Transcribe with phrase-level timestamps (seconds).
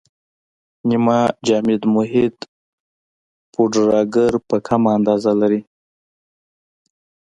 [0.87, 2.37] نیمه جامد محیط
[3.53, 5.61] پوډراګر په کمه اندازه لري.